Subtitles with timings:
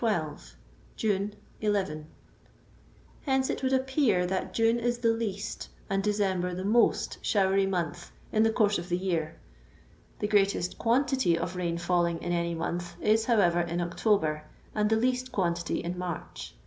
[0.01, 0.55] 12
[0.95, 1.31] June
[1.61, 2.07] 11
[3.27, 8.09] Hence it would appear that June is the least and December the most showery month
[8.31, 9.39] in the course of the year;
[10.17, 14.43] the greatest quantity of rain fiiUing in any month is, however, in October,
[14.73, 16.55] and the least quantity in March.